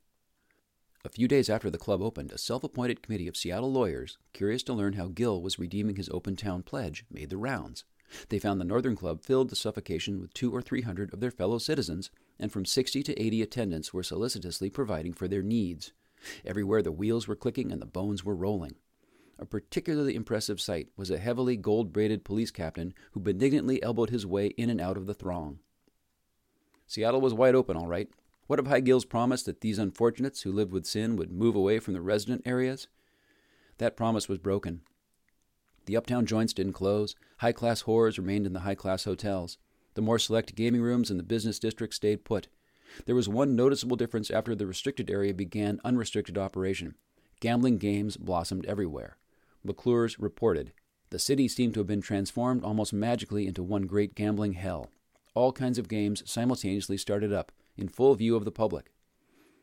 A 1.04 1.10
few 1.10 1.28
days 1.28 1.50
after 1.50 1.70
the 1.70 1.78
club 1.78 2.02
opened, 2.02 2.32
a 2.32 2.38
self 2.38 2.64
appointed 2.64 3.02
committee 3.02 3.28
of 3.28 3.36
Seattle 3.36 3.72
lawyers, 3.72 4.18
curious 4.34 4.62
to 4.64 4.74
learn 4.74 4.94
how 4.94 5.08
Gill 5.08 5.42
was 5.42 5.58
redeeming 5.58 5.96
his 5.96 6.10
open 6.10 6.36
town 6.36 6.62
pledge, 6.62 7.06
made 7.10 7.30
the 7.30 7.38
rounds. 7.38 7.86
They 8.30 8.40
found 8.40 8.60
the 8.60 8.66
Northern 8.66 8.96
Club 8.96 9.24
filled 9.24 9.50
to 9.50 9.56
suffocation 9.56 10.20
with 10.20 10.34
two 10.34 10.54
or 10.54 10.62
three 10.62 10.82
hundred 10.82 11.14
of 11.14 11.20
their 11.20 11.32
fellow 11.32 11.58
citizens, 11.58 12.12
and 12.38 12.52
from 12.52 12.66
sixty 12.66 13.02
to 13.04 13.20
eighty 13.20 13.42
attendants 13.42 13.94
were 13.94 14.04
solicitously 14.04 14.70
providing 14.70 15.14
for 15.14 15.28
their 15.28 15.42
needs. 15.42 15.94
Everywhere 16.46 16.82
the 16.82 16.92
wheels 16.92 17.28
were 17.28 17.36
clicking 17.36 17.72
and 17.72 17.82
the 17.82 17.86
bones 17.86 18.24
were 18.24 18.36
rolling. 18.36 18.76
A 19.40 19.46
particularly 19.46 20.14
impressive 20.14 20.62
sight 20.62 20.90
was 20.96 21.10
a 21.10 21.18
heavily 21.18 21.58
gold 21.58 21.92
braided 21.92 22.24
police 22.24 22.52
captain 22.52 22.94
who 23.14 23.20
benignantly 23.20 23.82
elbowed 23.82 24.12
his 24.12 24.26
way 24.26 24.48
in 24.50 24.70
and 24.70 24.80
out 24.80 24.98
of 24.98 25.08
the 25.08 25.16
throng. 25.16 25.60
Seattle 26.92 27.22
was 27.22 27.34
wide 27.34 27.56
open, 27.56 27.78
all 27.78 27.88
right. 27.88 28.10
What 28.48 28.60
of 28.60 28.68
Hi 28.68 28.82
Gill's 28.82 29.06
promise 29.06 29.44
that 29.44 29.62
these 29.62 29.80
unfortunates 29.80 30.42
who 30.42 30.52
lived 30.52 30.74
with 30.74 30.86
sin 30.86 31.16
would 31.16 31.32
move 31.32 31.56
away 31.56 31.80
from 31.80 31.94
the 31.94 32.02
resident 32.02 32.42
areas? 32.46 32.90
That 33.78 33.96
promise 33.96 34.28
was 34.28 34.40
broken. 34.40 34.82
The 35.86 35.96
uptown 35.96 36.26
joints 36.26 36.52
didn't 36.52 36.74
close. 36.74 37.16
High 37.38 37.54
class 37.54 37.84
whores 37.84 38.18
remained 38.18 38.46
in 38.46 38.52
the 38.52 38.60
high 38.60 38.76
class 38.76 39.06
hotels. 39.06 39.58
The 39.94 40.02
more 40.02 40.20
select 40.20 40.54
gaming 40.54 40.82
rooms 40.82 41.10
in 41.10 41.16
the 41.16 41.24
business 41.24 41.60
district 41.60 41.94
stayed 41.94 42.26
put. 42.26 42.50
There 43.06 43.16
was 43.16 43.30
one 43.30 43.56
noticeable 43.56 43.96
difference 43.96 44.30
after 44.30 44.54
the 44.54 44.68
restricted 44.68 45.10
area 45.10 45.34
began 45.34 45.80
unrestricted 45.86 46.38
operation. 46.38 46.96
Gambling 47.40 47.78
games 47.78 48.18
blossomed 48.18 48.66
everywhere. 48.66 49.16
McClure's 49.64 50.20
reported 50.20 50.74
the 51.10 51.20
city 51.20 51.48
seemed 51.48 51.74
to 51.76 51.80
have 51.80 51.88
been 51.88 52.02
transformed 52.02 52.66
almost 52.66 52.92
magically 52.92 53.48
into 53.48 53.64
one 53.64 53.84
great 53.84 54.14
gambling 54.14 54.54
hell. 54.54 54.90
All 55.34 55.54
kinds 55.54 55.78
of 55.78 55.88
games 55.88 56.24
simultaneously 56.30 56.98
started 56.98 57.32
up, 57.32 57.52
in 57.78 57.88
full 57.88 58.14
view 58.16 58.36
of 58.36 58.46
the 58.46 58.52
public. 58.52 58.92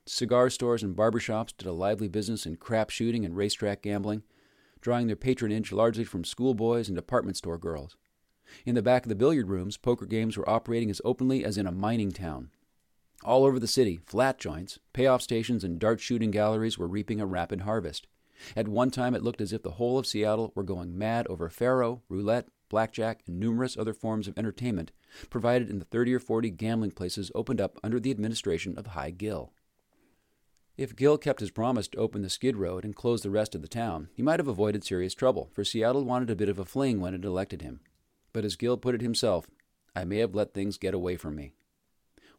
Cigar 0.06 0.48
stores 0.48 0.82
and 0.82 0.96
barber 0.96 1.20
shops 1.20 1.52
did 1.52 1.68
a 1.68 1.72
lively 1.72 2.08
business 2.08 2.46
in 2.46 2.56
crap 2.56 2.88
shooting 2.88 3.25
and 3.25 3.37
racetrack 3.37 3.82
gambling, 3.82 4.22
drawing 4.80 5.06
their 5.06 5.16
patronage 5.16 5.70
largely 5.70 6.04
from 6.04 6.25
schoolboys 6.25 6.88
and 6.88 6.96
department 6.96 7.37
store 7.37 7.58
girls. 7.58 7.96
In 8.64 8.75
the 8.75 8.82
back 8.82 9.04
of 9.04 9.10
the 9.10 9.14
billiard 9.14 9.48
rooms, 9.48 9.76
poker 9.76 10.06
games 10.06 10.38
were 10.38 10.48
operating 10.48 10.88
as 10.88 11.02
openly 11.04 11.44
as 11.44 11.58
in 11.58 11.66
a 11.66 11.72
mining 11.72 12.12
town. 12.12 12.50
All 13.22 13.44
over 13.44 13.58
the 13.58 13.66
city, 13.66 14.00
flat 14.06 14.38
joints, 14.38 14.78
payoff 14.94 15.20
stations, 15.20 15.64
and 15.64 15.78
dart 15.78 16.00
shooting 16.00 16.30
galleries 16.30 16.78
were 16.78 16.88
reaping 16.88 17.20
a 17.20 17.26
rapid 17.26 17.62
harvest. 17.62 18.06
At 18.56 18.68
one 18.68 18.90
time, 18.90 19.14
it 19.14 19.22
looked 19.22 19.40
as 19.40 19.52
if 19.52 19.62
the 19.62 19.72
whole 19.72 19.98
of 19.98 20.06
Seattle 20.06 20.52
were 20.54 20.62
going 20.62 20.96
mad 20.96 21.26
over 21.26 21.50
faro, 21.50 22.02
roulette, 22.08 22.48
blackjack, 22.68 23.22
and 23.26 23.38
numerous 23.38 23.76
other 23.76 23.94
forms 23.94 24.28
of 24.28 24.38
entertainment 24.38 24.92
provided 25.30 25.70
in 25.70 25.78
the 25.78 25.84
30 25.84 26.14
or 26.14 26.20
40 26.20 26.50
gambling 26.50 26.90
places 26.90 27.32
opened 27.34 27.60
up 27.60 27.78
under 27.82 27.98
the 27.98 28.10
administration 28.10 28.76
of 28.76 28.88
Hi 28.88 29.10
Gill. 29.10 29.52
If 30.76 30.94
Gill 30.94 31.18
kept 31.18 31.40
his 31.40 31.50
promise 31.50 31.88
to 31.88 31.98
open 31.98 32.22
the 32.22 32.30
skid 32.30 32.56
road 32.56 32.84
and 32.84 32.94
close 32.94 33.22
the 33.22 33.30
rest 33.30 33.56
of 33.56 33.62
the 33.62 33.68
town, 33.68 34.10
he 34.14 34.22
might 34.22 34.38
have 34.38 34.46
avoided 34.46 34.84
serious 34.84 35.12
trouble, 35.12 35.50
for 35.52 35.64
Seattle 35.64 36.04
wanted 36.04 36.30
a 36.30 36.37
bit 36.37 36.48
of 36.48 36.58
a 36.58 36.64
fling 36.64 37.00
when 37.00 37.14
it 37.14 37.25
elected 37.25 37.62
him. 37.62 37.80
But 38.32 38.44
as 38.44 38.54
Gill 38.54 38.76
put 38.76 38.94
it 38.94 39.00
himself, 39.00 39.48
I 39.96 40.04
may 40.04 40.18
have 40.18 40.37
let 40.37 40.54
things 40.54 40.78
get 40.78 40.94
away 40.94 41.16
from 41.16 41.34
me. 41.34 41.54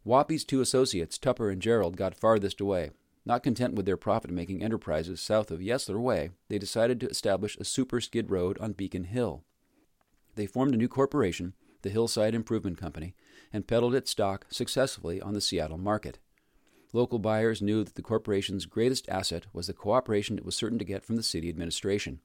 Wappy's 0.05 0.45
two 0.45 0.61
associates, 0.61 1.17
Tupper 1.17 1.49
and 1.49 1.61
Gerald, 1.61 1.97
got 1.97 2.15
farthest 2.15 2.61
away. 2.61 2.91
Not 3.25 3.43
content 3.43 3.75
with 3.75 3.85
their 3.85 3.97
profit 3.97 4.31
making 4.31 4.63
enterprises 4.63 5.19
south 5.19 5.51
of 5.51 5.59
Yesler 5.59 5.99
Way, 5.99 6.31
they 6.47 6.57
decided 6.57 7.01
to 7.01 7.09
establish 7.09 7.57
a 7.57 7.65
super 7.65 7.99
skid 7.99 8.31
road 8.31 8.57
on 8.59 8.71
Beacon 8.71 9.03
Hill. 9.03 9.43
They 10.35 10.45
formed 10.45 10.73
a 10.73 10.77
new 10.77 10.87
corporation, 10.87 11.53
the 11.81 11.89
Hillside 11.89 12.35
Improvement 12.35 12.77
Company, 12.77 13.15
and 13.51 13.67
peddled 13.67 13.95
its 13.95 14.11
stock 14.11 14.45
successfully 14.49 15.21
on 15.21 15.33
the 15.33 15.41
Seattle 15.41 15.77
market. 15.77 16.19
Local 16.91 17.19
buyers 17.19 17.61
knew 17.61 17.83
that 17.83 17.95
the 17.95 18.01
corporation's 18.01 18.65
greatest 18.65 19.07
asset 19.09 19.45
was 19.53 19.67
the 19.67 19.73
cooperation 19.73 20.37
it 20.37 20.45
was 20.45 20.55
certain 20.55 20.79
to 20.79 20.85
get 20.85 21.03
from 21.03 21.15
the 21.15 21.23
city 21.23 21.49
administration. 21.49 22.19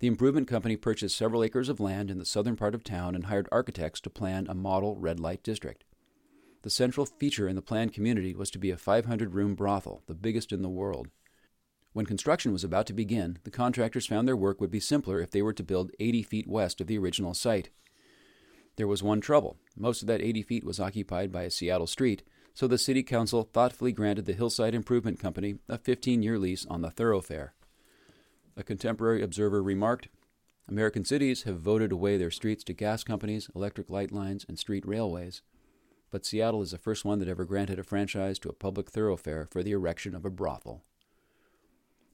The 0.00 0.08
improvement 0.08 0.48
company 0.48 0.76
purchased 0.76 1.16
several 1.16 1.44
acres 1.44 1.68
of 1.68 1.78
land 1.78 2.10
in 2.10 2.18
the 2.18 2.24
southern 2.24 2.56
part 2.56 2.74
of 2.74 2.82
town 2.82 3.14
and 3.14 3.26
hired 3.26 3.48
architects 3.52 4.00
to 4.00 4.10
plan 4.10 4.46
a 4.48 4.54
model 4.54 4.96
red 4.96 5.20
light 5.20 5.42
district. 5.42 5.84
The 6.62 6.70
central 6.70 7.06
feature 7.06 7.46
in 7.46 7.56
the 7.56 7.62
planned 7.62 7.92
community 7.92 8.34
was 8.34 8.50
to 8.50 8.58
be 8.58 8.70
a 8.70 8.76
500 8.76 9.34
room 9.34 9.54
brothel, 9.54 10.02
the 10.06 10.14
biggest 10.14 10.50
in 10.50 10.62
the 10.62 10.68
world. 10.68 11.08
When 11.94 12.04
construction 12.04 12.52
was 12.52 12.64
about 12.64 12.86
to 12.88 12.92
begin, 12.92 13.38
the 13.44 13.50
contractors 13.50 14.04
found 14.04 14.28
their 14.28 14.36
work 14.36 14.60
would 14.60 14.70
be 14.70 14.80
simpler 14.80 15.20
if 15.20 15.30
they 15.30 15.40
were 15.40 15.52
to 15.54 15.62
build 15.62 15.92
80 15.98 16.22
feet 16.24 16.46
west 16.46 16.82
of 16.82 16.88
the 16.88 16.98
original 16.98 17.32
site. 17.32 17.70
There 18.76 18.86
was 18.86 19.02
one 19.02 19.22
trouble. 19.22 19.56
Most 19.76 20.02
of 20.02 20.08
that 20.08 20.20
80 20.20 20.42
feet 20.42 20.64
was 20.64 20.78
occupied 20.78 21.32
by 21.32 21.44
a 21.44 21.50
Seattle 21.50 21.86
street, 21.86 22.22
so 22.52 22.66
the 22.66 22.76
City 22.76 23.02
Council 23.02 23.44
thoughtfully 23.44 23.92
granted 23.92 24.26
the 24.26 24.32
Hillside 24.34 24.74
Improvement 24.74 25.18
Company 25.18 25.54
a 25.68 25.78
15 25.78 26.22
year 26.22 26.38
lease 26.38 26.66
on 26.66 26.82
the 26.82 26.90
thoroughfare. 26.90 27.54
A 28.56 28.62
contemporary 28.62 29.22
observer 29.22 29.62
remarked 29.62 30.08
American 30.68 31.04
cities 31.04 31.44
have 31.44 31.60
voted 31.60 31.92
away 31.92 32.18
their 32.18 32.30
streets 32.30 32.64
to 32.64 32.72
gas 32.74 33.04
companies, 33.04 33.48
electric 33.54 33.88
light 33.88 34.12
lines, 34.12 34.44
and 34.48 34.58
street 34.58 34.86
railways 34.86 35.42
but 36.14 36.24
Seattle 36.24 36.62
is 36.62 36.70
the 36.70 36.78
first 36.78 37.04
one 37.04 37.18
that 37.18 37.26
ever 37.26 37.44
granted 37.44 37.76
a 37.80 37.82
franchise 37.82 38.38
to 38.38 38.48
a 38.48 38.52
public 38.52 38.88
thoroughfare 38.88 39.48
for 39.50 39.64
the 39.64 39.72
erection 39.72 40.14
of 40.14 40.24
a 40.24 40.30
brothel. 40.30 40.84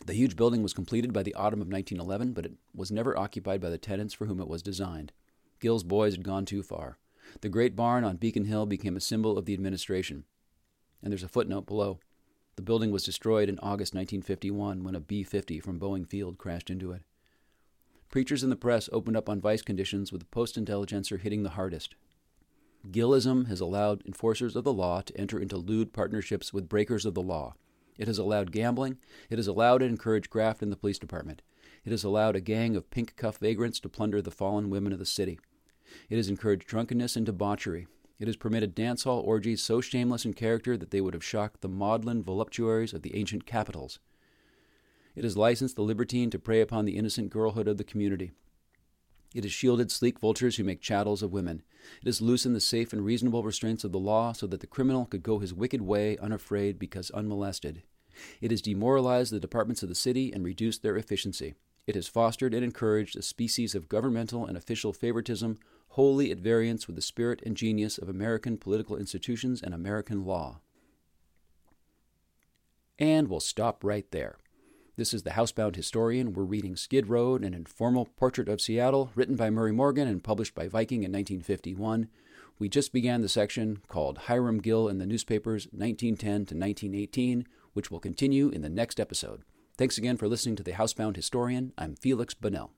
The 0.07 0.15
huge 0.15 0.37
building 0.37 0.63
was 0.63 0.73
completed 0.73 1.13
by 1.13 1.23
the 1.23 1.35
autumn 1.35 1.61
of 1.61 1.69
1911, 1.69 2.33
but 2.33 2.47
it 2.47 2.53
was 2.75 2.91
never 2.91 3.17
occupied 3.19 3.61
by 3.61 3.71
the 3.71 3.79
tenants 3.79 4.15
for 4.15 4.27
whom 4.27 4.41
it 4.41 4.49
was 4.49 4.63
designed. 4.63 5.13
Gill's 5.61 5.85
boys 5.85 6.15
had 6.15 6.25
gone 6.25 6.47
too 6.47 6.63
far. 6.63 6.99
The 7.43 7.49
great 7.49 7.77
barn 7.77 8.03
on 8.03 8.17
Beacon 8.17 8.47
Hill 8.47 8.67
became 8.67 8.97
a 8.97 9.01
symbol 9.01 9.39
of 9.39 9.45
the 9.45 9.55
administration. 9.55 10.25
And 11.03 11.13
there's 11.13 11.23
a 11.23 11.29
footnote 11.29 11.67
below. 11.67 12.01
The 12.57 12.63
building 12.63 12.91
was 12.91 13.05
destroyed 13.05 13.49
in 13.49 13.59
August 13.61 13.95
1951 13.95 14.83
when 14.83 14.95
a 14.95 15.01
B 15.01 15.23
50 15.23 15.61
from 15.61 15.79
Boeing 15.79 16.07
Field 16.07 16.39
crashed 16.39 16.71
into 16.71 16.93
it. 16.93 17.03
Preachers 18.11 18.43
in 18.43 18.51
the 18.51 18.57
press 18.57 18.89
opened 18.93 19.17
up 19.17 19.29
on 19.29 19.41
vice 19.41 19.63
conditions 19.63 20.11
with 20.11 20.21
the 20.21 20.27
post 20.27 20.57
intelligencer 20.57 21.19
hitting 21.19 21.43
the 21.43 21.51
hardest. 21.51 21.95
Gillism 22.91 23.45
has 23.45 23.61
allowed 23.61 24.03
enforcers 24.05 24.57
of 24.57 24.65
the 24.65 24.73
law 24.73 25.03
to 25.03 25.17
enter 25.17 25.39
into 25.39 25.57
lewd 25.57 25.93
partnerships 25.93 26.53
with 26.53 26.69
breakers 26.69 27.07
of 27.07 27.15
the 27.15 27.23
law. 27.23 27.55
It 28.01 28.09
has 28.09 28.17
allowed 28.17 28.51
gambling. 28.51 28.97
It 29.29 29.37
has 29.37 29.47
allowed 29.47 29.83
and 29.83 29.91
encouraged 29.91 30.31
graft 30.31 30.63
in 30.63 30.71
the 30.71 30.77
police 30.77 30.99
department. 30.99 31.43
It 31.85 31.91
has 31.91 32.03
allowed 32.03 32.35
a 32.35 32.41
gang 32.41 32.75
of 32.75 32.89
pink 32.89 33.15
cuff 33.15 33.37
vagrants 33.37 33.79
to 33.81 33.91
plunder 33.91 34.23
the 34.23 34.31
fallen 34.31 34.71
women 34.71 34.95
of 34.95 34.99
the 34.99 35.05
city. 35.05 35.39
It 36.09 36.17
has 36.17 36.31
encouraged 36.31 36.67
drunkenness 36.67 37.15
and 37.15 37.27
debauchery. 37.27 37.89
It 38.19 38.27
has 38.27 38.37
permitted 38.37 38.75
dance 38.75 39.05
hall 39.05 39.21
orgies 39.21 39.63
so 39.63 39.83
shameless 39.83 40.25
in 40.25 40.33
character 40.33 40.79
that 40.79 40.93
they 40.93 41.03
would 41.03 41.13
have 41.13 41.23
shocked 41.23 41.61
the 41.61 41.69
maudlin 41.69 42.25
voluptuaries 42.25 42.95
of 42.95 43.03
the 43.03 43.15
ancient 43.15 43.45
capitals. 43.45 43.99
It 45.15 45.23
has 45.23 45.37
licensed 45.37 45.77
the 45.77 45.83
libertine 45.83 46.31
to 46.31 46.39
prey 46.39 46.63
upon 46.63 46.87
the 46.87 46.97
innocent 46.97 47.29
girlhood 47.29 47.69
of 47.69 47.77
the 47.77 47.85
community. 47.85 48.33
It 49.35 49.45
has 49.45 49.53
shielded 49.53 49.93
sleek 49.93 50.19
vultures 50.19 50.57
who 50.57 50.65
make 50.65 50.81
chattels 50.81 51.23
of 51.23 51.33
women. 51.35 51.63
It 52.01 52.07
has 52.07 52.23
loosened 52.23 52.57
the 52.57 52.61
safe 52.61 52.95
and 52.95 53.05
reasonable 53.05 53.43
restraints 53.43 53.85
of 53.85 53.93
the 53.93 53.99
law 53.99 54.33
so 54.33 54.47
that 54.47 54.61
the 54.61 54.67
criminal 54.67 55.05
could 55.05 55.23
go 55.23 55.39
his 55.39 55.53
wicked 55.53 55.83
way 55.83 56.17
unafraid 56.17 56.79
because 56.79 57.11
unmolested. 57.11 57.83
It 58.41 58.51
has 58.51 58.63
demoralized 58.63 59.33
the 59.33 59.41
departments 59.41 59.83
of 59.83 59.89
the 59.89 59.95
city 59.95 60.33
and 60.33 60.45
reduced 60.45 60.83
their 60.83 60.97
efficiency. 60.97 61.55
It 61.87 61.95
has 61.95 62.09
fostered 62.09 62.55
and 62.55 62.63
encouraged 62.63 63.17
a 63.17 63.23
species 63.23 63.75
of 63.75 63.89
governmental 63.89 64.47
and 64.47 64.57
official 64.57 64.93
favoritism 64.93 65.59
wholly 65.91 66.31
at 66.31 66.39
variance 66.39 66.87
with 66.87 66.97
the 66.97 67.03
spirit 67.03 67.43
and 67.45 67.57
genius 67.57 67.99
of 67.99 68.09
American 68.09 68.57
political 68.57 68.97
institutions 68.97 69.61
and 69.61 69.75
American 69.75 70.25
law. 70.25 70.61
And 72.99 73.29
we'll 73.29 73.41
stop 73.41 73.83
right 73.83 74.09
there. 74.11 74.37
This 74.97 75.15
is 75.15 75.23
the 75.23 75.31
Housebound 75.31 75.77
Historian. 75.77 76.35
We're 76.35 76.45
reading 76.45 76.77
Skid 76.77 77.09
Road, 77.09 77.43
an 77.43 77.55
informal 77.55 78.05
portrait 78.17 78.49
of 78.49 78.61
Seattle, 78.61 79.11
written 79.15 79.35
by 79.35 79.49
Murray 79.49 79.73
Morgan 79.73 80.07
and 80.07 80.23
published 80.23 80.55
by 80.55 80.69
Viking 80.69 80.99
in 80.99 81.11
1951. 81.11 82.09
We 82.59 82.69
just 82.69 82.93
began 82.93 83.23
the 83.23 83.29
section 83.29 83.81
called 83.89 84.19
Hiram 84.19 84.61
Gill 84.61 84.89
in 84.89 84.99
the 84.99 85.07
Newspapers 85.07 85.67
1910 85.73 86.31
to 86.31 86.55
1918, 86.55 87.47
which 87.73 87.91
will 87.91 88.01
continue 88.01 88.49
in 88.49 88.63
the 88.63 88.69
next 88.69 88.99
episode. 89.01 89.43
Thanks 89.77 89.99
again 89.99 90.17
for 90.17 90.29
listening 90.29 90.57
to 90.57 90.63
the 90.63 90.73
Housebound 90.73 91.17
Historian. 91.17 91.73
I'm 91.79 91.97
Felix 91.97 92.35
Bonnell. 92.35 92.73